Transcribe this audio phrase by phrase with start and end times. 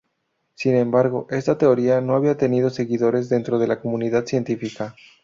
[0.55, 4.95] Sin embargo, esta teoría no ha tenido seguidores dentro de la comunidad científica.